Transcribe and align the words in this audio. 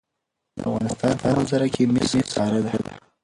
د 0.57 0.59
افغانستان 0.65 1.13
په 1.21 1.25
منظره 1.35 1.67
کې 1.73 1.83
مس 1.93 2.11
ښکاره 2.27 2.59
ده. 2.65 2.73